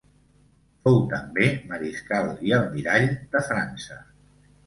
[0.87, 4.01] Fou també mariscal i almirall de França.